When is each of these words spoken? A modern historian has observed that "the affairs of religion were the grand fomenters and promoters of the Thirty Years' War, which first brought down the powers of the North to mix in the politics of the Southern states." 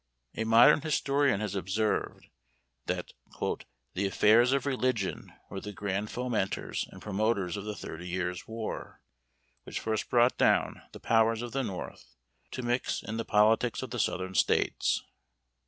A 0.35 0.45
modern 0.45 0.81
historian 0.81 1.41
has 1.41 1.53
observed 1.53 2.25
that 2.87 3.13
"the 3.37 4.07
affairs 4.07 4.51
of 4.51 4.65
religion 4.65 5.31
were 5.51 5.61
the 5.61 5.73
grand 5.73 6.09
fomenters 6.09 6.87
and 6.89 6.99
promoters 7.03 7.55
of 7.55 7.65
the 7.65 7.75
Thirty 7.75 8.07
Years' 8.07 8.47
War, 8.47 9.03
which 9.61 9.79
first 9.79 10.09
brought 10.09 10.39
down 10.39 10.81
the 10.91 10.99
powers 10.99 11.43
of 11.43 11.51
the 11.51 11.61
North 11.61 12.15
to 12.49 12.63
mix 12.63 13.03
in 13.03 13.17
the 13.17 13.25
politics 13.25 13.83
of 13.83 13.91
the 13.91 13.99
Southern 13.99 14.33
states." 14.33 15.03